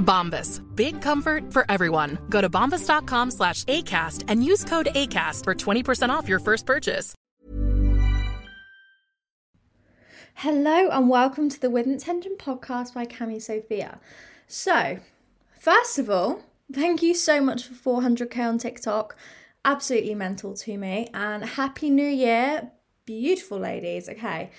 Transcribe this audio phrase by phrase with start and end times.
[0.00, 0.60] Bombas.
[0.74, 2.18] Big comfort for everyone.
[2.28, 7.14] Go to bombas.com slash ACAST and use code ACAST for 20% off your first purchase.
[10.34, 14.00] Hello and welcome to the With Intention podcast by Cami Sophia.
[14.46, 14.98] So,
[15.58, 16.40] first of all,
[16.72, 19.16] thank you so much for 400k on TikTok.
[19.66, 21.08] Absolutely mental to me.
[21.12, 22.70] And Happy New Year,
[23.04, 24.08] beautiful ladies.
[24.08, 24.50] Okay,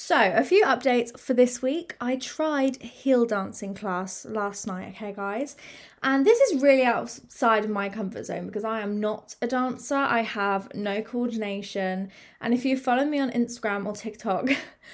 [0.00, 1.96] so a few updates for this week.
[2.00, 5.56] I tried heel dancing class last night, okay, guys.
[6.04, 9.96] And this is really outside of my comfort zone because I am not a dancer.
[9.96, 12.12] I have no coordination.
[12.40, 14.50] And if you follow me on Instagram or TikTok,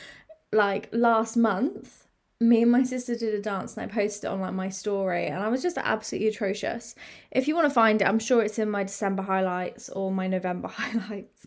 [0.52, 2.03] like last month,
[2.40, 5.26] me and my sister did a dance and I posted it on like my story
[5.26, 6.94] and I was just absolutely atrocious.
[7.30, 10.26] If you want to find it, I'm sure it's in my December highlights or my
[10.26, 11.46] November highlights.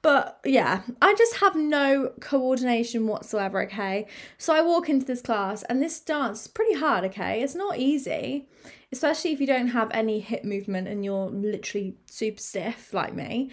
[0.00, 4.06] But yeah, I just have no coordination whatsoever, okay?
[4.38, 7.42] So I walk into this class and this dance is pretty hard, okay?
[7.42, 8.48] It's not easy,
[8.92, 13.50] especially if you don't have any hip movement and you're literally super stiff like me.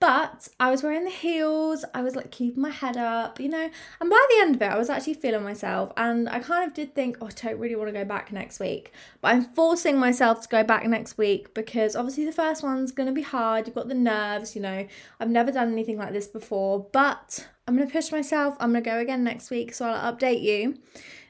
[0.00, 3.68] But I was wearing the heels, I was like keeping my head up, you know.
[4.00, 5.92] And by the end of it, I was actually feeling myself.
[5.96, 8.60] And I kind of did think, oh, I don't really want to go back next
[8.60, 8.92] week.
[9.20, 13.08] But I'm forcing myself to go back next week because obviously the first one's going
[13.08, 13.66] to be hard.
[13.66, 14.86] You've got the nerves, you know.
[15.18, 16.86] I've never done anything like this before.
[16.92, 18.56] But I'm going to push myself.
[18.60, 19.74] I'm going to go again next week.
[19.74, 20.78] So I'll update you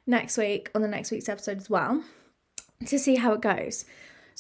[0.07, 2.03] next week on the next week's episode as well
[2.87, 3.87] to see how it goes.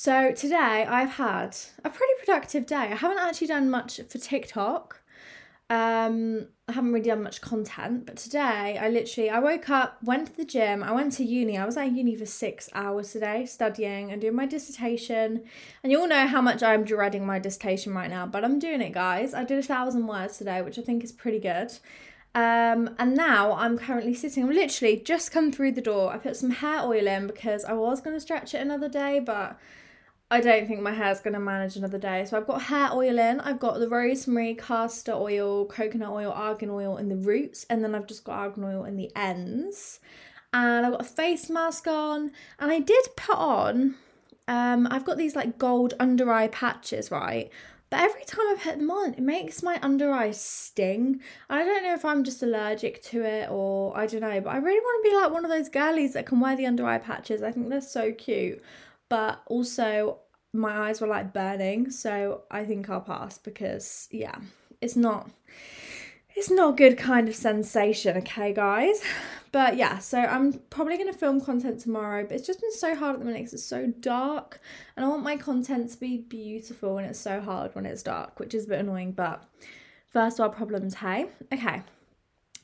[0.00, 2.76] So today I've had a pretty productive day.
[2.76, 5.02] I haven't actually done much for TikTok.
[5.70, 10.28] Um, I haven't really done much content, but today I literally I woke up, went
[10.28, 11.58] to the gym, I went to uni.
[11.58, 15.42] I was at uni for six hours today, studying and doing my dissertation.
[15.82, 18.80] And you all know how much I'm dreading my dissertation right now, but I'm doing
[18.80, 19.34] it, guys.
[19.34, 21.72] I did a thousand words today, which I think is pretty good.
[22.36, 24.44] Um, and now I'm currently sitting.
[24.44, 26.12] I'm literally just come through the door.
[26.12, 29.18] I put some hair oil in because I was going to stretch it another day,
[29.18, 29.58] but
[30.30, 32.26] I don't think my hair's going to manage another day.
[32.26, 33.40] So I've got hair oil in.
[33.40, 37.94] I've got the rosemary, castor oil, coconut oil, argan oil in the roots, and then
[37.94, 40.00] I've just got argan oil in the ends.
[40.52, 43.94] And I've got a face mask on, and I did put on.
[44.46, 47.50] Um, I've got these like gold under eye patches, right?
[47.90, 51.20] But every time I put them on, it makes my under eye sting.
[51.48, 54.58] I don't know if I'm just allergic to it or I don't know, but I
[54.58, 56.98] really want to be like one of those girlies that can wear the under eye
[56.98, 57.42] patches.
[57.42, 58.62] I think they're so cute.
[59.08, 60.18] But also,
[60.52, 64.36] my eyes were like burning, so I think I'll pass because, yeah,
[64.80, 65.30] it's not.
[66.36, 69.02] It's not a good kind of sensation, okay, guys?
[69.50, 73.14] But yeah, so I'm probably to film content tomorrow, but it's just been so hard
[73.14, 74.60] at the minute because it's so dark
[74.96, 78.38] and I want my content to be beautiful and it's so hard when it's dark,
[78.38, 79.42] which is a bit annoying, but
[80.12, 81.26] first world problems, hey?
[81.52, 81.82] Okay.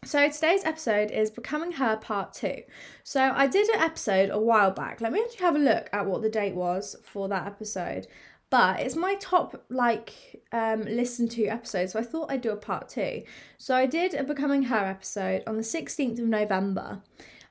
[0.04, 2.62] So today's episode is Becoming Her Part 2.
[3.04, 5.00] So I did an episode a while back.
[5.00, 8.06] Let me actually have a look at what the date was for that episode.
[8.50, 10.12] But it's my top like
[10.52, 13.22] um listen to episode, so I thought I'd do a part 2.
[13.56, 17.00] So I did a Becoming Her episode on the 16th of November.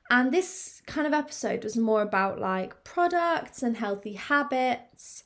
[0.08, 5.24] And this kind of episode was more about like products and healthy habits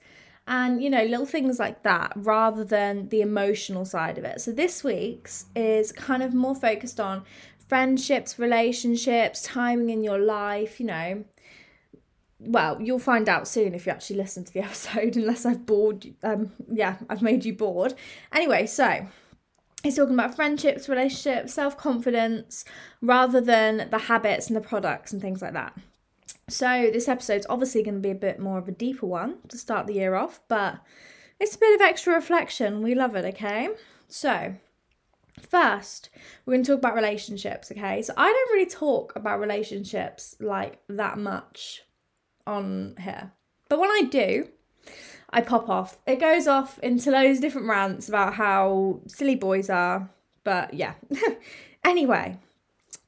[0.48, 4.40] and you know little things like that rather than the emotional side of it.
[4.40, 7.22] So this week's is kind of more focused on
[7.68, 11.24] friendships relationships timing in your life you know.
[12.40, 16.04] Well you'll find out soon if you actually listen to the episode unless i've bored
[16.04, 17.94] you um yeah i've made you bored.
[18.32, 19.06] Anyway so
[19.84, 22.64] It's talking about friendships, relationships, self confidence,
[23.00, 25.72] rather than the habits and the products and things like that.
[26.48, 29.58] So, this episode's obviously going to be a bit more of a deeper one to
[29.58, 30.78] start the year off, but
[31.38, 32.82] it's a bit of extra reflection.
[32.82, 33.68] We love it, okay?
[34.08, 34.54] So,
[35.40, 36.08] first,
[36.46, 38.00] we're going to talk about relationships, okay?
[38.00, 41.82] So, I don't really talk about relationships like that much
[42.46, 43.32] on here.
[43.68, 44.48] But when I do,
[45.30, 45.98] I pop off.
[46.06, 50.08] It goes off into loads of different rants about how silly boys are.
[50.44, 50.94] But yeah.
[51.84, 52.38] anyway,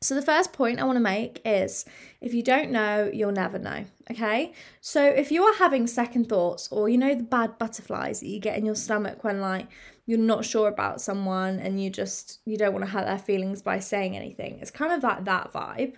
[0.03, 1.85] so the first point I want to make is
[2.21, 3.85] if you don't know, you'll never know.
[4.11, 4.53] Okay?
[4.81, 8.41] So if you are having second thoughts or you know the bad butterflies that you
[8.41, 9.69] get in your stomach when like
[10.07, 13.63] you're not sure about someone and you just you don't want to hurt their feelings
[13.63, 14.59] by saying anything.
[14.61, 15.95] It's kind of like that vibe.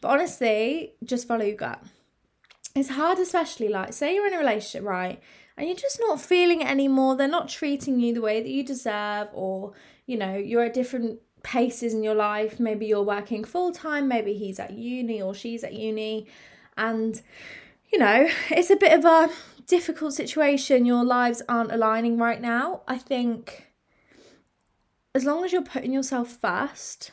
[0.00, 1.82] But honestly, just follow your gut.
[2.76, 5.20] It's hard especially like say you're in a relationship, right?
[5.60, 7.16] and you're just not feeling it anymore.
[7.16, 9.74] They're not treating you the way that you deserve, or
[10.06, 12.60] you know, you're at different paces in your life.
[12.60, 16.26] Maybe you're working full time, maybe he's at uni or she's at uni,
[16.76, 17.20] and
[17.92, 19.30] you know, it's a bit of a
[19.66, 20.84] difficult situation.
[20.84, 22.82] Your lives aren't aligning right now.
[22.86, 23.68] I think
[25.14, 27.12] as long as you're putting yourself first,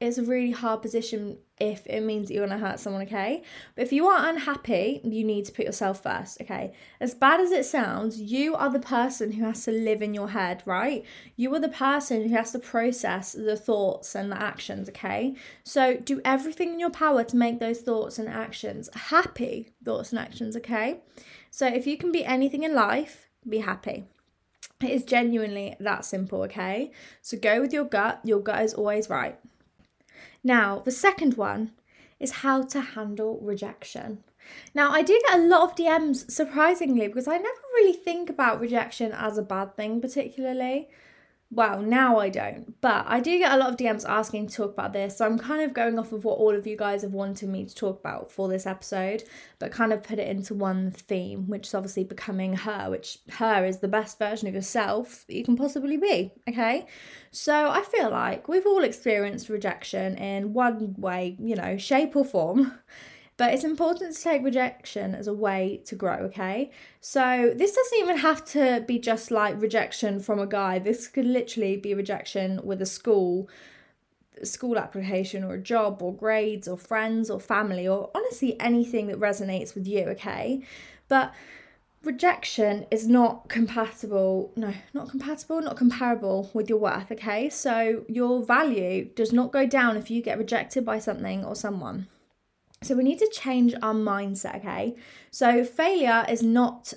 [0.00, 3.42] it's a really hard position if it means that you're to hurt someone, okay?
[3.76, 6.72] But if you are unhappy, you need to put yourself first, okay?
[7.00, 10.30] As bad as it sounds, you are the person who has to live in your
[10.30, 11.04] head, right?
[11.36, 15.36] You are the person who has to process the thoughts and the actions, okay?
[15.62, 20.18] So do everything in your power to make those thoughts and actions happy thoughts and
[20.18, 21.02] actions, okay?
[21.50, 24.04] So if you can be anything in life, be happy.
[24.82, 26.90] It is genuinely that simple, okay?
[27.22, 28.20] So go with your gut.
[28.24, 29.38] Your gut is always right.
[30.44, 31.72] Now, the second one
[32.20, 34.22] is how to handle rejection.
[34.74, 38.60] Now, I do get a lot of DMs surprisingly because I never really think about
[38.60, 40.90] rejection as a bad thing, particularly
[41.54, 44.72] well, now I don't, but I do get a lot of DMs asking to talk
[44.72, 45.16] about this.
[45.16, 47.64] So I'm kind of going off of what all of you guys have wanted me
[47.64, 49.22] to talk about for this episode,
[49.60, 53.64] but kind of put it into one theme, which is obviously becoming her, which her
[53.64, 56.32] is the best version of yourself that you can possibly be.
[56.48, 56.86] Okay.
[57.30, 62.24] So I feel like we've all experienced rejection in one way, you know, shape or
[62.24, 62.72] form.
[63.36, 66.70] But it's important to take rejection as a way to grow, okay?
[67.00, 70.78] So this doesn't even have to be just like rejection from a guy.
[70.78, 73.48] This could literally be rejection with a school
[74.42, 79.18] school application or a job or grades or friends or family or honestly anything that
[79.18, 80.62] resonates with you, okay?
[81.08, 81.32] But
[82.04, 88.42] rejection is not compatible no not compatible not comparable with your worth okay so your
[88.44, 92.06] value does not go down if you get rejected by something or someone
[92.84, 94.96] so we need to change our mindset, okay?
[95.30, 96.92] So failure is not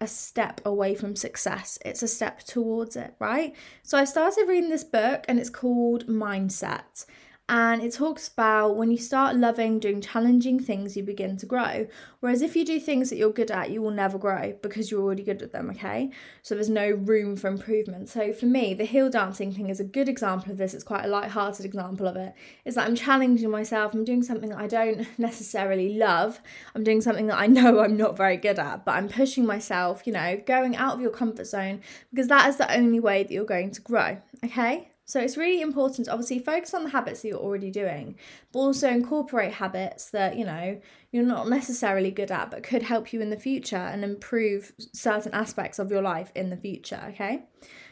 [0.00, 3.54] a step away from success, it's a step towards it, right?
[3.82, 7.06] So I started reading this book and it's called Mindset
[7.48, 11.86] and it talks about when you start loving doing challenging things, you begin to grow.
[12.18, 15.00] Whereas if you do things that you're good at, you will never grow because you're
[15.00, 16.10] already good at them, okay?
[16.42, 18.08] So there's no room for improvement.
[18.08, 20.74] So for me, the heel dancing thing is a good example of this.
[20.74, 22.34] It's quite a light-hearted example of it.
[22.64, 26.40] It's that I'm challenging myself, I'm doing something that I don't necessarily love,
[26.74, 30.04] I'm doing something that I know I'm not very good at, but I'm pushing myself,
[30.04, 33.30] you know, going out of your comfort zone because that is the only way that
[33.30, 34.90] you're going to grow, okay?
[35.06, 38.16] So it's really important to obviously focus on the habits that you're already doing,
[38.52, 40.80] but also incorporate habits that, you know,
[41.12, 45.32] you're not necessarily good at but could help you in the future and improve certain
[45.32, 47.44] aspects of your life in the future, okay?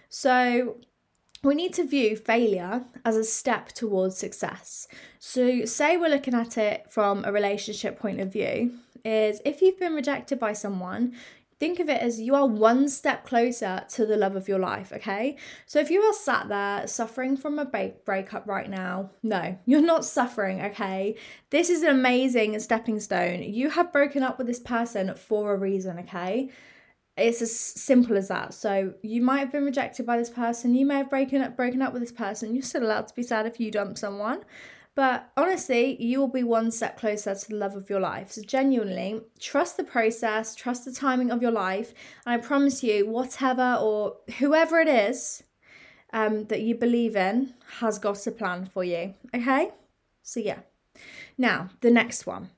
[0.08, 0.78] So
[1.44, 4.88] we need to view failure as a step towards success.
[5.20, 8.72] So say we're looking at it from a relationship point of view,
[9.04, 11.14] is if you've been rejected by someone,
[11.58, 14.92] think of it as you are one step closer to the love of your life,
[14.92, 15.36] okay?
[15.66, 19.80] So if you are sat there suffering from a break- breakup right now, no, you're
[19.80, 21.16] not suffering, okay?
[21.50, 23.42] This is an amazing stepping stone.
[23.42, 26.50] You have broken up with this person for a reason, okay?
[27.16, 28.54] It's as simple as that.
[28.54, 31.80] So you might have been rejected by this person, you may have broken up broken
[31.80, 32.54] up with this person.
[32.54, 34.44] You're still allowed to be sad if you dump someone.
[34.94, 38.30] But honestly, you will be one step closer to the love of your life.
[38.32, 41.92] So, genuinely, trust the process, trust the timing of your life.
[42.24, 45.42] And I promise you, whatever or whoever it is
[46.12, 49.14] um, that you believe in has got a plan for you.
[49.34, 49.70] Okay?
[50.22, 50.60] So, yeah.
[51.36, 52.50] Now, the next one.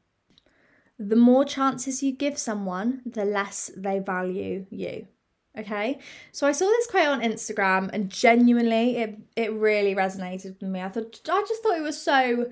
[0.99, 5.09] The more chances you give someone, the less they value you.
[5.59, 5.99] Okay,
[6.33, 10.83] so I saw this quote on Instagram and genuinely it, it really resonated with me.
[10.83, 12.51] I thought I just thought it was so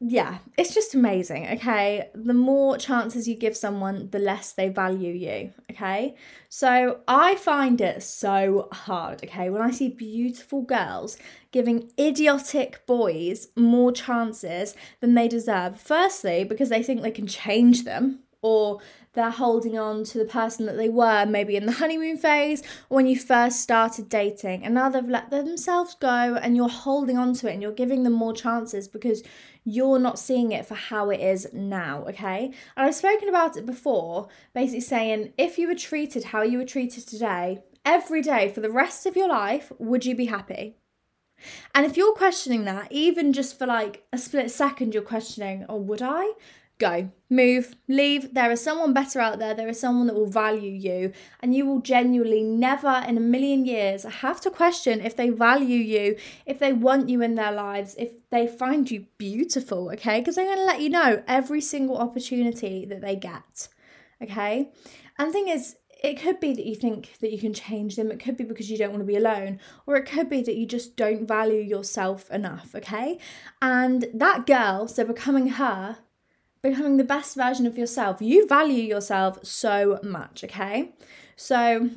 [0.00, 2.08] yeah, it's just amazing, okay?
[2.14, 6.14] The more chances you give someone, the less they value you, okay?
[6.48, 11.16] So I find it so hard, okay, when I see beautiful girls
[11.50, 15.80] giving idiotic boys more chances than they deserve.
[15.80, 18.78] Firstly, because they think they can change them, or
[19.14, 22.96] they're holding on to the person that they were maybe in the honeymoon phase or
[22.96, 27.34] when you first started dating and now they've let themselves go and you're holding on
[27.34, 29.22] to it and you're giving them more chances because
[29.64, 32.46] you're not seeing it for how it is now, okay?
[32.76, 36.64] And I've spoken about it before, basically saying if you were treated how you were
[36.64, 40.76] treated today, every day for the rest of your life, would you be happy?
[41.74, 45.76] And if you're questioning that, even just for like a split second, you're questioning, oh,
[45.76, 46.32] would I?
[46.78, 48.34] Go, move, leave.
[48.34, 49.54] There is someone better out there.
[49.54, 53.66] There is someone that will value you, and you will genuinely never in a million
[53.66, 56.16] years have to question if they value you,
[56.46, 60.20] if they want you in their lives, if they find you beautiful, okay?
[60.20, 63.68] Because they're going to let you know every single opportunity that they get,
[64.22, 64.70] okay?
[65.18, 68.12] And the thing is, it could be that you think that you can change them.
[68.12, 70.54] It could be because you don't want to be alone, or it could be that
[70.54, 73.18] you just don't value yourself enough, okay?
[73.60, 75.98] And that girl, so becoming her,
[76.62, 78.20] becoming the best version of yourself.
[78.20, 80.92] You value yourself so much, okay?
[81.36, 81.90] So,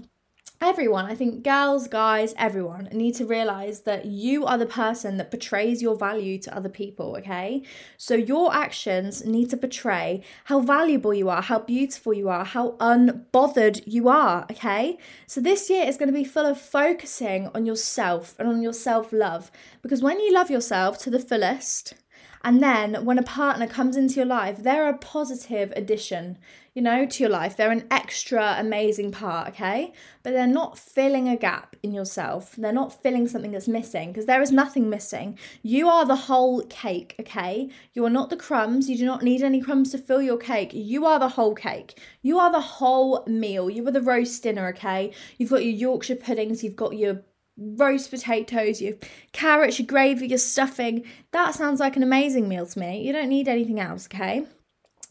[0.61, 5.31] everyone, I think girls, guys, everyone need to realize that you are the person that
[5.31, 7.63] portrays your value to other people, okay?
[7.97, 12.73] So your actions need to portray how valuable you are, how beautiful you are, how
[12.73, 14.99] unbothered you are, okay?
[15.25, 18.73] So this year is going to be full of focusing on yourself and on your
[18.73, 19.51] self-love
[19.81, 21.95] because when you love yourself to the fullest,
[22.43, 26.39] and then when a partner comes into your life, they're a positive addition,
[26.73, 27.55] you know, to your life.
[27.55, 29.93] They're an extra amazing part, okay?
[30.23, 32.55] But they're not filling a gap in yourself.
[32.55, 35.37] They're not filling something that's missing because there is nothing missing.
[35.61, 37.69] You are the whole cake, okay?
[37.93, 38.89] You are not the crumbs.
[38.89, 40.71] You do not need any crumbs to fill your cake.
[40.73, 41.99] You are the whole cake.
[42.23, 43.69] You are the whole meal.
[43.69, 45.11] You are the roast dinner, okay?
[45.37, 47.21] You've got your Yorkshire puddings, you've got your
[47.57, 48.95] roast potatoes, your
[49.33, 51.03] carrots, your gravy, your stuffing.
[51.31, 53.05] That sounds like an amazing meal to me.
[53.05, 54.45] You don't need anything else, okay?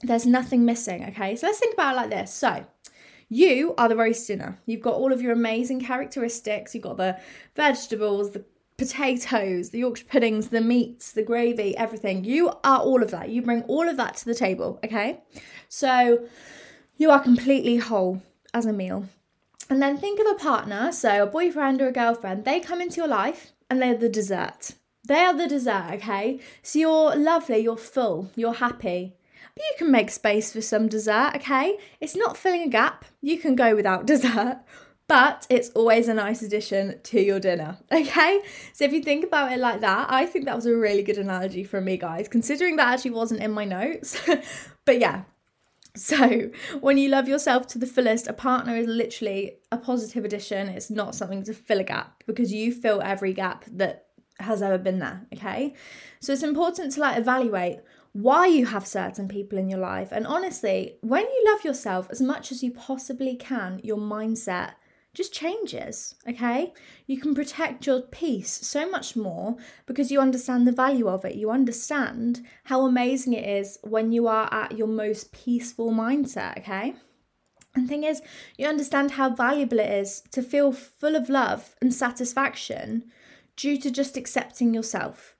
[0.03, 1.37] There's nothing missing, okay?
[1.37, 2.33] So let's think about it like this.
[2.33, 2.67] So,
[3.29, 4.59] you are the roast dinner.
[4.67, 6.75] You've got all of your amazing characteristics.
[6.75, 7.19] You've got the
[7.55, 8.45] vegetables, the
[8.77, 12.25] potatoes, the Yorkshire puddings, the meats, the gravy, everything.
[12.25, 13.29] You are all of that.
[13.29, 15.21] You bring all of that to the table, okay?
[15.69, 16.27] So,
[16.97, 19.07] you are completely whole as a meal.
[19.71, 22.97] And then think of a partner, so a boyfriend or a girlfriend, they come into
[22.97, 24.73] your life and they're the dessert.
[25.07, 26.41] They are the dessert, okay?
[26.61, 29.15] So you're lovely, you're full, you're happy.
[29.55, 31.79] But you can make space for some dessert, okay?
[32.00, 33.05] It's not filling a gap.
[33.23, 34.59] You can go without dessert,
[35.07, 38.41] but it's always a nice addition to your dinner, okay?
[38.73, 41.19] So if you think about it like that, I think that was a really good
[41.19, 44.21] analogy from me, guys, considering that actually wasn't in my notes.
[44.85, 45.23] but yeah,
[45.95, 50.69] so, when you love yourself to the fullest, a partner is literally a positive addition.
[50.69, 54.07] It's not something to fill a gap because you fill every gap that
[54.39, 55.75] has ever been there, okay?
[56.21, 57.81] So, it's important to like evaluate
[58.13, 60.09] why you have certain people in your life.
[60.11, 64.73] And honestly, when you love yourself as much as you possibly can, your mindset
[65.12, 66.73] just changes, okay?
[67.07, 71.35] You can protect your peace so much more because you understand the value of it.
[71.35, 76.95] You understand how amazing it is when you are at your most peaceful mindset, okay?
[77.75, 78.23] And thing is,
[78.57, 83.05] you understand how valuable it is to feel full of love and satisfaction
[83.57, 85.35] due to just accepting yourself.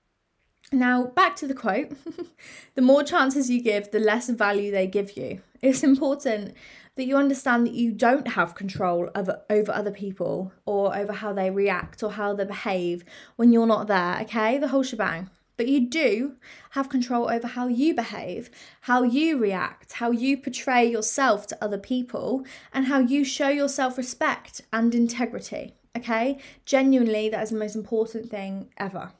[0.71, 1.91] Now, back to the quote
[2.75, 5.41] the more chances you give, the less value they give you.
[5.61, 6.55] It's important
[6.95, 11.33] that you understand that you don't have control over, over other people or over how
[11.33, 14.57] they react or how they behave when you're not there, okay?
[14.57, 15.29] The whole shebang.
[15.57, 16.37] But you do
[16.71, 18.49] have control over how you behave,
[18.81, 23.67] how you react, how you portray yourself to other people, and how you show your
[23.67, 25.75] self respect and integrity.
[25.95, 26.39] Okay?
[26.65, 29.11] Genuinely, that is the most important thing ever.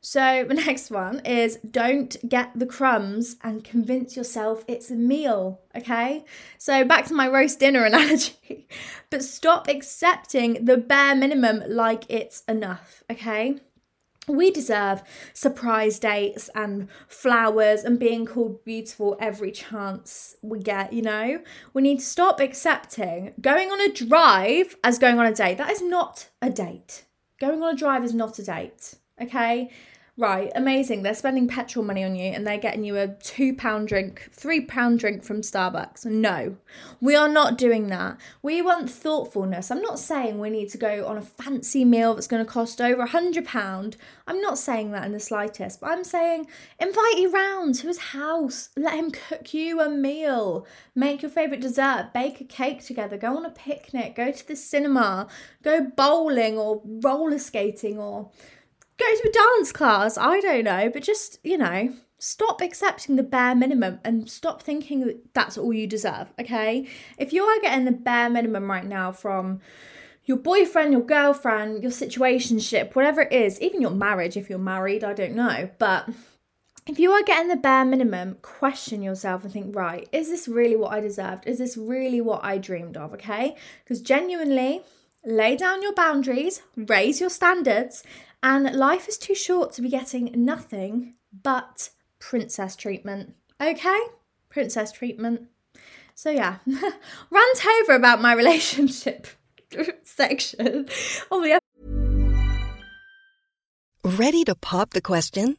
[0.00, 5.60] So, the next one is don't get the crumbs and convince yourself it's a meal,
[5.76, 6.24] okay?
[6.56, 8.68] So, back to my roast dinner analogy,
[9.10, 13.58] but stop accepting the bare minimum like it's enough, okay?
[14.28, 15.02] We deserve
[15.32, 21.40] surprise dates and flowers and being called beautiful every chance we get, you know?
[21.72, 25.56] We need to stop accepting going on a drive as going on a date.
[25.56, 27.06] That is not a date.
[27.40, 29.70] Going on a drive is not a date okay?
[30.18, 31.02] right, amazing.
[31.02, 34.60] They're spending petrol money on you and they're getting you a two pound drink, three
[34.60, 36.04] pound drink from Starbucks.
[36.04, 36.56] No,
[37.00, 38.18] we are not doing that.
[38.42, 39.70] We want thoughtfulness.
[39.70, 42.80] I'm not saying we need to go on a fancy meal that's going to cost
[42.80, 43.96] over a hundred pound.
[44.26, 46.48] I'm not saying that in the slightest, but I'm saying
[46.80, 51.62] invite you round to his house, let him cook you a meal, make your favourite
[51.62, 55.28] dessert, bake a cake together, go on a picnic, go to the cinema,
[55.62, 58.30] go bowling or roller skating or
[58.98, 60.18] go to a dance class.
[60.18, 65.00] I don't know, but just, you know, stop accepting the bare minimum and stop thinking
[65.06, 66.86] that that's all you deserve, okay?
[67.16, 69.60] If you are getting the bare minimum right now from
[70.24, 75.04] your boyfriend, your girlfriend, your situationship, whatever it is, even your marriage if you're married,
[75.04, 76.08] I don't know, but
[76.86, 80.76] if you are getting the bare minimum, question yourself and think, right, is this really
[80.76, 81.46] what I deserved?
[81.46, 83.12] Is this really what I dreamed of?
[83.14, 83.56] Okay?
[83.84, 84.82] Because genuinely,
[85.24, 88.02] lay down your boundaries, raise your standards,
[88.42, 93.34] and life is too short to be getting nothing but princess treatment.
[93.60, 93.98] Okay?
[94.48, 95.48] Princess treatment.
[96.14, 99.26] So, yeah, rant over about my relationship
[100.02, 100.88] section
[101.30, 101.60] of the
[104.04, 105.58] Ready to pop the question?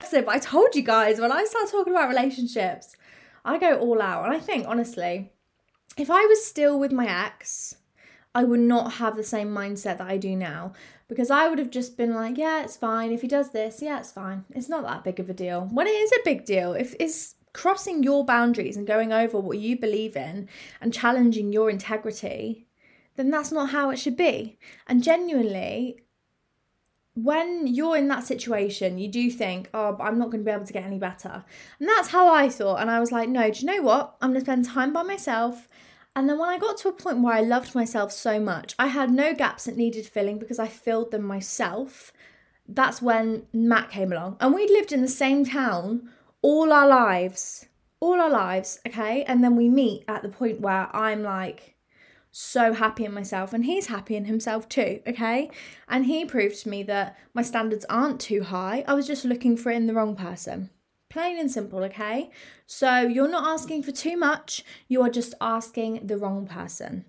[0.00, 2.96] But I told you guys, when I start talking about relationships,
[3.44, 4.24] I go all out.
[4.24, 5.32] And I think, honestly,
[5.96, 7.76] if I was still with my ex,
[8.34, 10.72] I would not have the same mindset that I do now
[11.08, 13.10] because I would have just been like, yeah, it's fine.
[13.10, 14.44] If he does this, yeah, it's fine.
[14.54, 15.68] It's not that big of a deal.
[15.72, 19.58] When it is a big deal, if it's crossing your boundaries and going over what
[19.58, 20.48] you believe in
[20.80, 22.66] and challenging your integrity,
[23.16, 24.58] then that's not how it should be.
[24.86, 26.02] And genuinely,
[27.22, 30.66] when you're in that situation, you do think, oh, I'm not going to be able
[30.66, 31.44] to get any better.
[31.80, 32.80] And that's how I thought.
[32.80, 34.16] And I was like, no, do you know what?
[34.20, 35.68] I'm going to spend time by myself.
[36.14, 38.88] And then when I got to a point where I loved myself so much, I
[38.88, 42.12] had no gaps that needed filling because I filled them myself.
[42.68, 44.36] That's when Matt came along.
[44.40, 46.10] And we'd lived in the same town
[46.42, 47.66] all our lives.
[48.00, 49.24] All our lives, okay?
[49.24, 51.74] And then we meet at the point where I'm like,
[52.30, 55.50] so happy in myself and he's happy in himself too, okay?
[55.88, 58.84] And he proved to me that my standards aren't too high.
[58.86, 60.70] I was just looking for it in the wrong person.
[61.08, 62.30] Plain and simple, okay?
[62.66, 67.06] So you're not asking for too much, you are just asking the wrong person.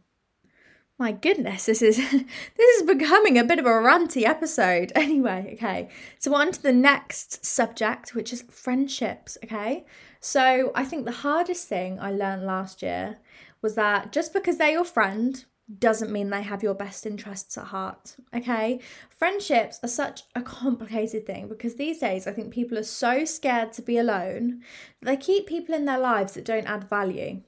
[0.97, 1.95] My goodness, this is
[2.57, 4.91] this is becoming a bit of a ranty episode.
[4.95, 5.89] Anyway, okay.
[6.19, 9.85] So on to the next subject, which is friendships, okay?
[10.19, 13.17] So I think the hardest thing I learned last year
[13.61, 15.45] was that just because they're your friend
[15.77, 18.15] doesn't mean they have your best interests at heart.
[18.33, 18.79] Okay?
[19.09, 23.73] Friendships are such a complicated thing because these days I think people are so scared
[23.73, 24.63] to be alone
[25.01, 27.41] they keep people in their lives that don't add value.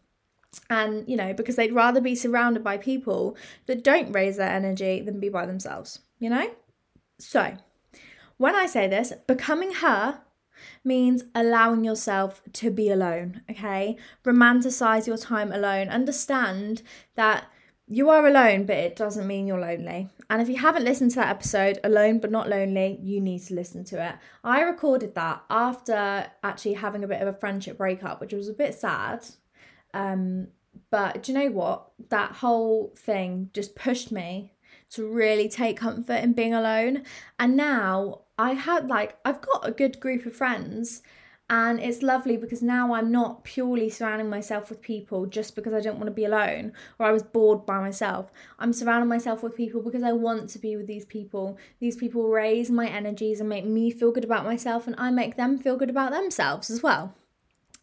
[0.70, 5.02] And, you know, because they'd rather be surrounded by people that don't raise their energy
[5.02, 6.52] than be by themselves, you know?
[7.20, 7.56] So,
[8.36, 10.20] when I say this, becoming her
[10.84, 13.98] means allowing yourself to be alone, okay?
[14.24, 15.90] Romanticize your time alone.
[15.90, 16.82] Understand
[17.16, 17.46] that
[17.88, 20.08] you are alone, but it doesn't mean you're lonely.
[20.30, 23.54] And if you haven't listened to that episode, Alone but Not Lonely, you need to
[23.54, 24.16] listen to it.
[24.46, 28.54] I recorded that after actually having a bit of a friendship breakup, which was a
[28.54, 29.26] bit sad.
[29.94, 30.48] Um,
[30.90, 31.92] but do you know what?
[32.10, 34.54] That whole thing just pushed me
[34.92, 37.04] to really take comfort in being alone.
[37.40, 41.04] And now I had like, I've got a good group of friends
[41.48, 45.82] and it's lovely because now I'm not purely surrounding myself with people just because I
[45.82, 48.32] don't want to be alone or I was bored by myself.
[48.58, 51.58] I'm surrounding myself with people because I want to be with these people.
[51.80, 55.36] These people raise my energies and make me feel good about myself, and I make
[55.36, 57.14] them feel good about themselves as well.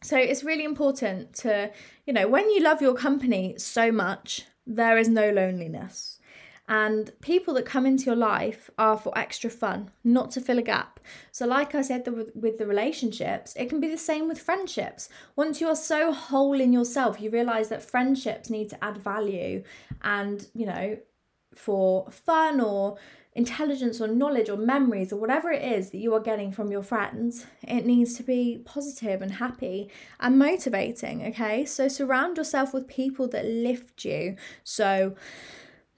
[0.02, 1.70] So it's really important to,
[2.06, 6.17] you know, when you love your company so much, there is no loneliness.
[6.68, 10.62] And people that come into your life are for extra fun, not to fill a
[10.62, 11.00] gap.
[11.32, 15.08] So, like I said with, with the relationships, it can be the same with friendships.
[15.34, 19.62] Once you are so whole in yourself, you realize that friendships need to add value
[20.02, 20.98] and, you know,
[21.54, 22.98] for fun or
[23.34, 26.82] intelligence or knowledge or memories or whatever it is that you are getting from your
[26.82, 29.88] friends, it needs to be positive and happy
[30.20, 31.64] and motivating, okay?
[31.64, 34.36] So surround yourself with people that lift you.
[34.64, 35.14] So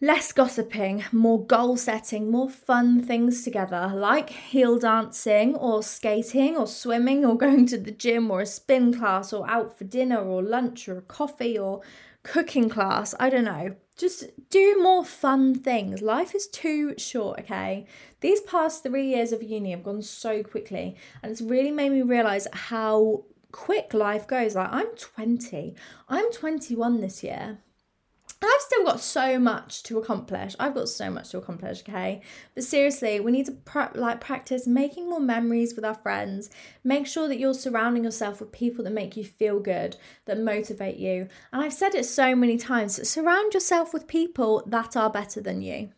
[0.02, 6.66] less gossiping, more goal setting, more fun things together, like heel dancing or skating or
[6.66, 10.42] swimming or going to the gym or a spin class or out for dinner or
[10.42, 11.82] lunch or coffee or
[12.22, 13.14] cooking class.
[13.20, 13.76] I don't know.
[13.96, 16.00] Just do more fun things.
[16.00, 17.86] Life is too short, okay?
[18.20, 22.00] These past three years of uni have gone so quickly, and it's really made me
[22.00, 24.54] realize how quick life goes.
[24.54, 25.74] Like, I'm 20,
[26.08, 27.58] I'm 21 this year.
[28.42, 30.57] I've still got so much to accomplish.
[30.59, 32.22] I've got so much to accomplish, okay?
[32.55, 36.50] But seriously, we need to pra- like practice making more memories with our friends.
[36.83, 40.96] Make sure that you're surrounding yourself with people that make you feel good, that motivate
[40.96, 41.29] you.
[41.53, 45.61] And I've said it so many times, surround yourself with people that are better than
[45.61, 45.90] you.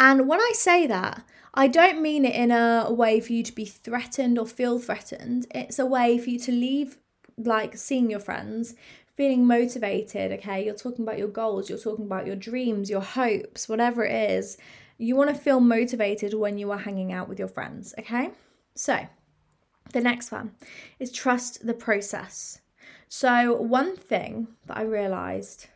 [0.00, 3.52] And when I say that, I don't mean it in a way for you to
[3.52, 5.46] be threatened or feel threatened.
[5.54, 6.98] It's a way for you to leave
[7.36, 8.74] like seeing your friends,
[9.18, 10.64] feeling motivated, okay?
[10.64, 14.56] You're talking about your goals, you're talking about your dreams, your hopes, whatever it is.
[14.96, 18.30] You want to feel motivated when you are hanging out with your friends, okay?
[18.76, 19.08] So,
[19.92, 20.52] the next one
[21.00, 22.60] is trust the process.
[23.08, 25.66] So, one thing that I realized,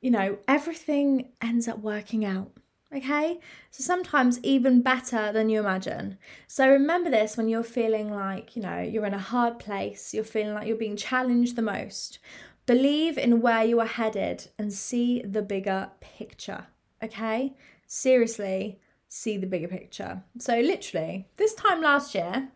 [0.00, 2.52] you know, everything ends up working out
[2.94, 3.40] okay?
[3.70, 6.18] So sometimes even better than you imagine.
[6.46, 10.24] So remember this when you're feeling like, you know, you're in a hard place, you're
[10.24, 12.18] feeling like you're being challenged the most.
[12.66, 16.66] Believe in where you are headed and see the bigger picture,
[17.02, 17.54] okay?
[17.86, 20.22] Seriously, see the bigger picture.
[20.38, 22.50] So literally, this time last year,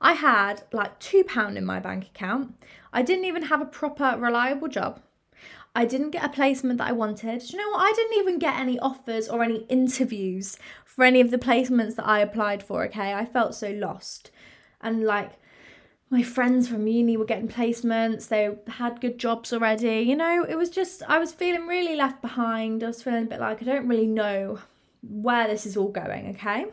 [0.00, 2.54] I had like 2 pound in my bank account.
[2.92, 5.00] I didn't even have a proper reliable job.
[5.74, 7.40] I didn't get a placement that I wanted.
[7.40, 7.80] Do you know what?
[7.80, 12.06] I didn't even get any offers or any interviews for any of the placements that
[12.06, 13.12] I applied for, okay?
[13.12, 14.30] I felt so lost.
[14.80, 15.32] And like,
[16.10, 20.00] my friends from uni were getting placements, they had good jobs already.
[20.00, 22.84] You know, it was just, I was feeling really left behind.
[22.84, 24.60] I was feeling a bit like I don't really know
[25.02, 26.66] where this is all going, okay?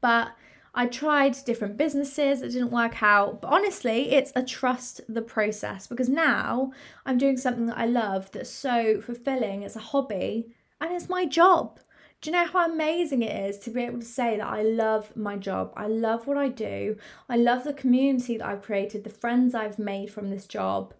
[0.00, 0.30] But
[0.78, 3.40] I tried different businesses, it didn't work out.
[3.40, 6.72] But honestly, it's a trust the process because now
[7.06, 9.62] I'm doing something that I love that's so fulfilling.
[9.62, 11.80] It's a hobby and it's my job.
[12.20, 15.16] Do you know how amazing it is to be able to say that I love
[15.16, 15.72] my job?
[15.76, 16.98] I love what I do.
[17.26, 20.92] I love the community that I've created, the friends I've made from this job.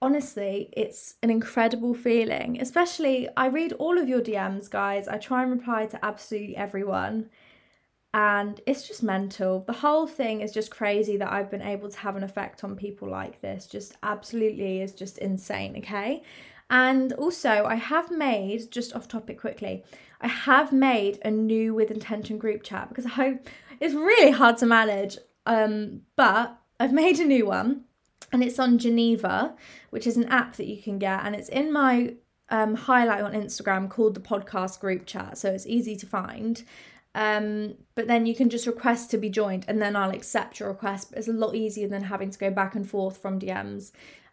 [0.00, 2.58] Honestly, it's an incredible feeling.
[2.60, 5.06] Especially, I read all of your DMs, guys.
[5.06, 7.28] I try and reply to absolutely everyone
[8.14, 9.60] and it's just mental.
[9.66, 12.74] The whole thing is just crazy that I've been able to have an effect on
[12.76, 13.66] people like this.
[13.66, 16.22] Just absolutely is just insane, okay?
[16.70, 19.84] And also, I have made, just off topic quickly,
[20.20, 23.48] I have made a new with intention group chat because I hope
[23.80, 25.18] it's really hard to manage.
[25.46, 27.84] Um, but I've made a new one
[28.32, 29.54] and it's on Geneva,
[29.90, 32.14] which is an app that you can get, and it's in my
[32.50, 36.64] um, highlight on Instagram called the podcast group chat, so it's easy to find.
[37.18, 40.68] Um, but then you can just request to be joined and then I'll accept your
[40.68, 41.12] request.
[41.16, 43.90] It's a lot easier than having to go back and forth from DMs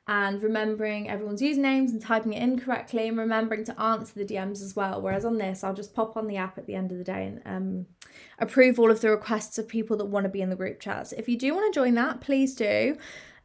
[0.08, 4.62] and remembering everyone's usernames and typing it in correctly and remembering to answer the DMs
[4.62, 5.02] as well.
[5.02, 7.26] Whereas on this, I'll just pop on the app at the end of the day
[7.26, 7.86] and um,
[8.38, 11.12] approve all of the requests of people that want to be in the group chats.
[11.12, 12.98] If you do want to join that, please do.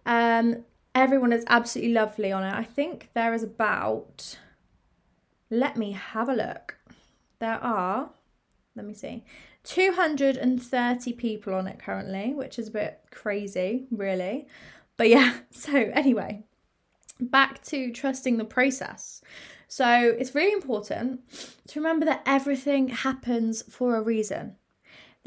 [0.04, 2.52] Um, everyone is absolutely lovely on it.
[2.52, 4.36] I think there is about,
[5.48, 6.76] let me have a look.
[7.38, 8.10] There are
[8.76, 9.24] let me see.
[9.64, 14.46] 230 people on it currently which is a bit crazy really.
[14.96, 16.44] But yeah so anyway
[17.20, 19.20] back to trusting the process.
[19.68, 21.20] So it's really important
[21.68, 24.56] to remember that everything happens for a reason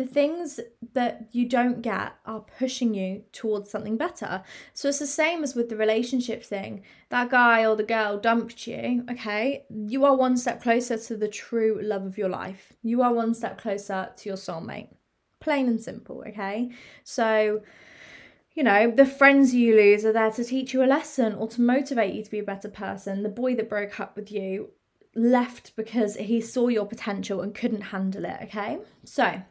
[0.03, 0.59] the things
[0.93, 4.43] that you don't get are pushing you towards something better.
[4.73, 6.83] So it's the same as with the relationship thing.
[7.09, 9.65] That guy or the girl dumped you, okay?
[9.69, 12.73] You are one step closer to the true love of your life.
[12.81, 14.89] You are one step closer to your soulmate.
[15.39, 16.71] Plain and simple, okay?
[17.03, 17.61] So,
[18.53, 21.61] you know, the friends you lose are there to teach you a lesson or to
[21.61, 23.23] motivate you to be a better person.
[23.23, 24.71] The boy that broke up with you
[25.15, 28.79] left because he saw your potential and couldn't handle it, okay?
[29.05, 29.43] So,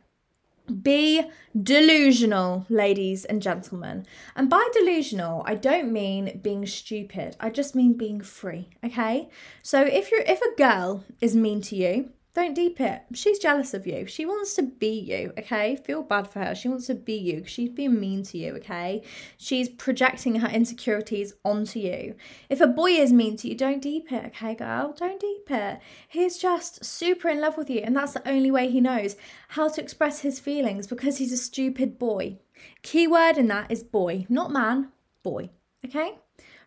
[0.73, 1.23] be
[1.61, 4.07] delusional, ladies and gentlemen.
[4.35, 7.37] And by delusional, I don't mean being stupid.
[7.41, 9.29] I just mean being free, okay?
[9.63, 13.03] So if you're if a girl is mean to you, Don't deep it.
[13.13, 14.07] She's jealous of you.
[14.07, 15.77] She wants to be you, okay?
[15.77, 16.55] Feel bad for her.
[16.55, 17.45] She wants to be you.
[17.45, 19.03] She's being mean to you, okay?
[19.37, 22.15] She's projecting her insecurities onto you.
[22.49, 24.95] If a boy is mean to you, don't deep it, okay, girl?
[24.97, 25.81] Don't deep it.
[26.09, 29.17] He's just super in love with you, and that's the only way he knows
[29.49, 32.39] how to express his feelings because he's a stupid boy.
[32.81, 34.89] Key word in that is boy, not man,
[35.23, 35.51] boy,
[35.85, 36.19] okay?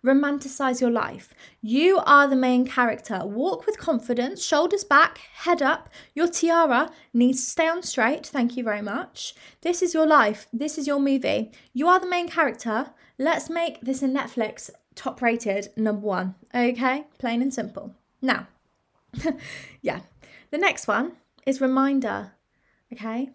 [0.05, 1.33] Romanticize your life.
[1.61, 3.25] You are the main character.
[3.25, 5.89] Walk with confidence, shoulders back, head up.
[6.13, 8.25] Your tiara needs to stay on straight.
[8.25, 9.33] Thank you very much.
[9.61, 10.47] This is your life.
[10.53, 11.51] This is your movie.
[11.73, 12.91] You are the main character.
[13.17, 16.35] Let's make this a Netflix top rated number one.
[16.53, 17.07] Okay?
[17.17, 17.95] Plain and simple.
[18.21, 18.47] Now,
[19.81, 20.01] yeah.
[20.51, 21.13] The next one
[21.45, 22.33] is reminder.
[22.93, 23.31] Okay?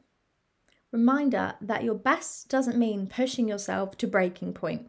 [0.92, 4.88] Reminder that your best doesn't mean pushing yourself to breaking point.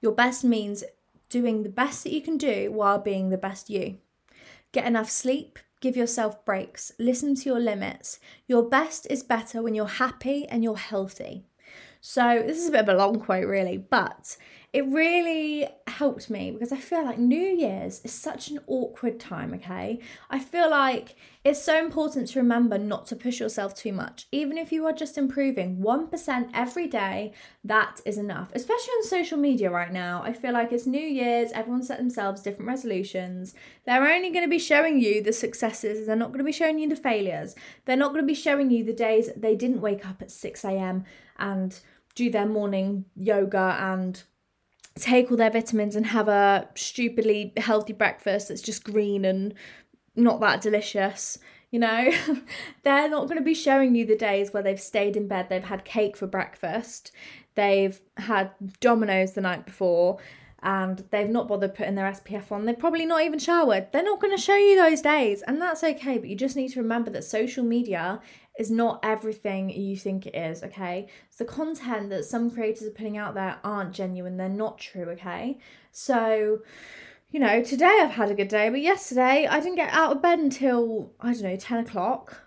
[0.00, 0.84] Your best means
[1.28, 3.98] doing the best that you can do while being the best you.
[4.72, 8.20] Get enough sleep, give yourself breaks, listen to your limits.
[8.46, 11.47] Your best is better when you're happy and you're healthy.
[12.00, 14.36] So, this is a bit of a long quote, really, but
[14.72, 19.54] it really helped me because I feel like New Year's is such an awkward time,
[19.54, 19.98] okay?
[20.28, 24.26] I feel like it's so important to remember not to push yourself too much.
[24.30, 27.32] Even if you are just improving 1% every day,
[27.64, 28.50] that is enough.
[28.52, 30.22] Especially on social media right now.
[30.22, 33.54] I feel like it's New Year's, everyone set themselves different resolutions.
[33.86, 36.78] They're only going to be showing you the successes, they're not going to be showing
[36.78, 37.54] you the failures.
[37.86, 40.62] They're not going to be showing you the days they didn't wake up at 6
[40.64, 41.06] a.m.
[41.38, 41.78] and
[42.14, 44.22] do their morning yoga and
[44.96, 49.54] take all their vitamins and have a stupidly healthy breakfast that's just green and
[50.16, 51.38] not that delicious.
[51.70, 52.12] You know,
[52.82, 55.62] they're not going to be showing you the days where they've stayed in bed, they've
[55.62, 57.12] had cake for breakfast,
[57.54, 60.18] they've had Domino's the night before,
[60.62, 62.64] and they've not bothered putting their SPF on.
[62.64, 63.92] They've probably not even showered.
[63.92, 66.18] They're not going to show you those days, and that's okay.
[66.18, 68.20] But you just need to remember that social media
[68.58, 71.08] is not everything you think it is, okay?
[71.38, 75.58] The content that some creators are putting out there aren't genuine, they're not true, okay?
[75.92, 76.58] So,
[77.30, 80.20] you know, today I've had a good day, but yesterday I didn't get out of
[80.20, 82.42] bed until, I don't know, 10 o'clock.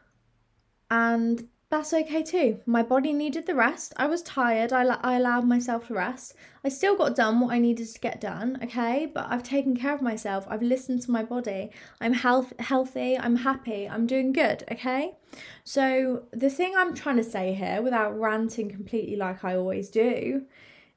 [0.90, 2.60] And that's okay too.
[2.66, 3.94] My body needed the rest.
[3.96, 4.74] I was tired.
[4.74, 6.36] I, I allowed myself to rest.
[6.66, 9.10] I still got done what I needed to get done, okay?
[9.12, 10.46] But I've taken care of myself.
[10.50, 11.72] I've listened to my body.
[12.02, 13.18] I'm health healthy.
[13.18, 13.88] I'm happy.
[13.88, 15.16] I'm doing good, okay?
[15.64, 20.44] So the thing I'm trying to say here without ranting completely like I always do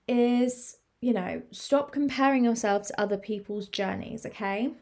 [0.08, 4.72] is, you know, stop comparing yourself to other people's journeys, okay?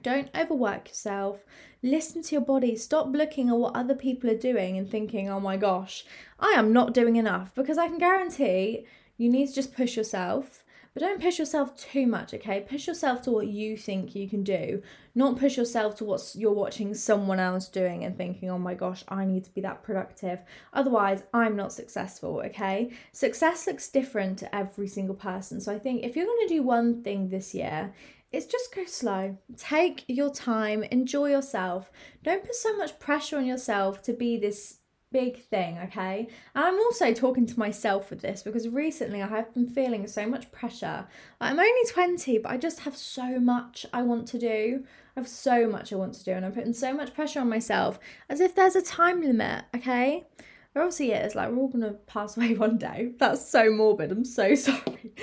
[0.00, 1.40] Don't overwork yourself.
[1.82, 2.74] Listen to your body.
[2.74, 6.04] Stop looking at what other people are doing and thinking, oh my gosh,
[6.40, 7.54] I am not doing enough.
[7.54, 8.86] Because I can guarantee
[9.16, 10.64] you need to just push yourself.
[10.94, 12.66] But don't push yourself too much, okay?
[12.68, 14.82] Push yourself to what you think you can do,
[15.14, 19.04] not push yourself to what you're watching someone else doing and thinking, oh my gosh,
[19.06, 20.40] I need to be that productive.
[20.72, 22.90] Otherwise, I'm not successful, okay?
[23.12, 25.60] Success looks different to every single person.
[25.60, 27.92] So I think if you're going to do one thing this year,
[28.32, 29.38] it's just go slow.
[29.56, 31.90] Take your time, enjoy yourself.
[32.22, 34.78] Don't put so much pressure on yourself to be this
[35.10, 36.28] big thing, okay?
[36.54, 40.26] And I'm also talking to myself with this because recently I have been feeling so
[40.26, 41.06] much pressure.
[41.40, 44.84] I'm only 20, but I just have so much I want to do.
[45.16, 47.48] I have so much I want to do, and I'm putting so much pressure on
[47.48, 50.26] myself as if there's a time limit, okay?
[50.74, 53.12] There obviously is, like, we're all gonna pass away one day.
[53.18, 55.14] That's so morbid, I'm so sorry.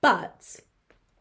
[0.00, 0.56] But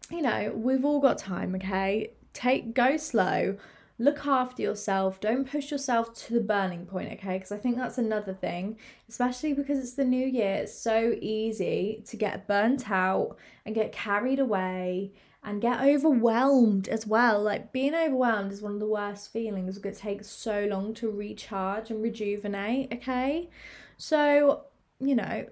[0.10, 2.12] you know, we've all got time, okay?
[2.34, 3.58] Take go slow.
[3.98, 5.22] Look after yourself.
[5.22, 7.38] Don't push yourself to the burning point, okay?
[7.38, 10.56] Because I think that's another thing, especially because it's the new year.
[10.56, 15.13] It's so easy to get burnt out and get carried away
[15.46, 17.41] and get overwhelmed as well.
[17.41, 21.10] Like being overwhelmed is one of the worst feelings because it takes so long to
[21.10, 23.50] recharge and rejuvenate, okay?
[23.98, 24.63] So,
[25.00, 25.46] you know,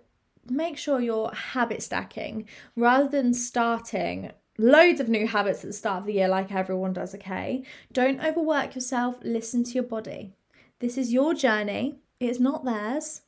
[0.50, 6.02] make sure you're habit stacking rather than starting loads of new habits at the start
[6.02, 7.64] of the year, like everyone does, okay?
[7.92, 10.34] Don't overwork yourself, listen to your body.
[10.80, 13.22] This is your journey, it's not theirs.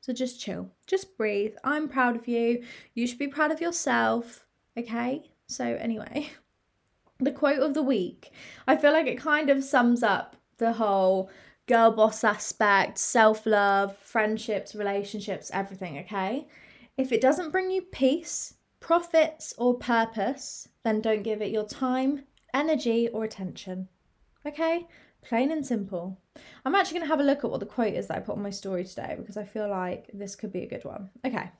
[0.00, 1.54] So just chill, just breathe.
[1.64, 2.62] I'm proud of you.
[2.94, 5.30] You should be proud of yourself, okay?
[5.46, 6.30] So, anyway,
[7.18, 8.30] the quote of the week,
[8.66, 11.30] I feel like it kind of sums up the whole
[11.66, 16.46] girl boss aspect, self love, friendships, relationships, everything, okay?
[16.96, 22.24] If it doesn't bring you peace, profits, or purpose, then don't give it your time,
[22.54, 23.88] energy, or attention.
[24.46, 24.86] Okay?
[25.22, 26.20] Plain and simple.
[26.64, 28.36] I'm actually going to have a look at what the quote is that I put
[28.36, 31.10] on my story today because I feel like this could be a good one.
[31.24, 31.50] Okay.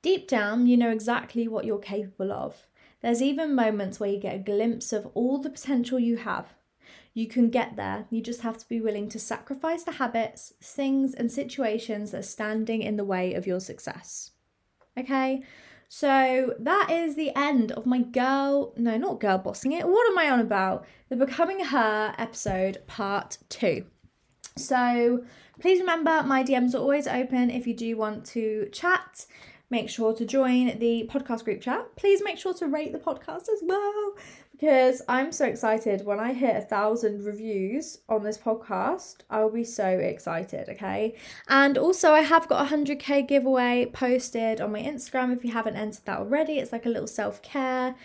[0.00, 2.66] Deep down, you know exactly what you're capable of.
[3.02, 6.54] There's even moments where you get a glimpse of all the potential you have.
[7.14, 8.06] You can get there.
[8.10, 12.22] You just have to be willing to sacrifice the habits, things, and situations that are
[12.22, 14.30] standing in the way of your success.
[14.98, 15.42] Okay?
[15.94, 19.86] So that is the end of my girl, no, not girl bossing it.
[19.86, 20.86] What am I on about?
[21.10, 23.84] The Becoming Her episode, part two.
[24.56, 25.22] So
[25.60, 29.26] please remember my DMs are always open if you do want to chat.
[29.68, 31.94] Make sure to join the podcast group chat.
[31.96, 34.14] Please make sure to rate the podcast as well
[34.62, 36.06] because I'm so excited.
[36.06, 40.68] When I hit a thousand reviews on this podcast, I will be so excited.
[40.68, 41.16] Okay.
[41.48, 45.74] And also, I have got a 100k giveaway posted on my Instagram if you haven't
[45.74, 46.60] entered that already.
[46.60, 47.96] It's like a little self care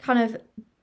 [0.00, 0.36] kind of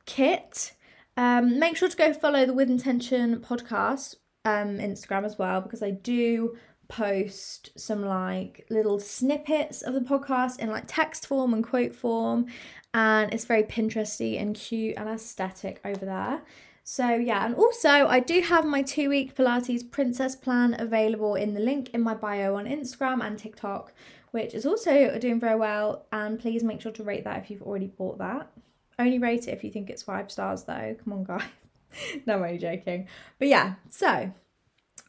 [0.08, 0.74] kit.
[1.16, 4.16] Um, make sure to go follow the With Intention podcast
[4.46, 6.58] um, Instagram as well because I do
[6.90, 12.48] post some like little snippets of the podcast in like text form and quote form
[12.94, 16.42] and it's very Pinteresty and cute and aesthetic over there.
[16.84, 21.54] So yeah, and also I do have my two week Pilates Princess plan available in
[21.54, 23.94] the link in my bio on Instagram and TikTok,
[24.32, 26.08] which is also doing very well.
[26.12, 28.52] And please make sure to rate that if you've already bought that.
[28.98, 30.96] Only rate it if you think it's five stars though.
[31.04, 31.44] Come on, guys.
[32.26, 33.08] no, I'm only joking.
[33.38, 34.34] But yeah, so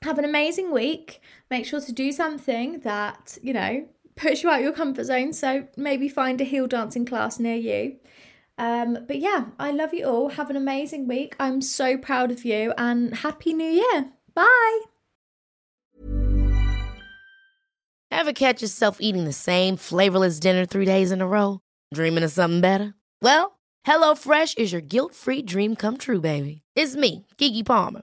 [0.02, 1.20] have an amazing week.
[1.50, 3.86] Make sure to do something that, you know,
[4.16, 5.32] push you out your comfort zone.
[5.32, 7.96] So maybe find a heel dancing class near you.
[8.56, 10.30] Um, but yeah, I love you all.
[10.30, 11.34] Have an amazing week.
[11.38, 14.12] I'm so proud of you and happy new year.
[14.34, 14.80] Bye.
[18.10, 21.60] Ever catch yourself eating the same flavorless dinner three days in a row?
[21.94, 22.94] Dreaming of something better?
[23.22, 26.62] Well, HelloFresh is your guilt free dream come true, baby.
[26.74, 28.02] It's me, Keke Palmer.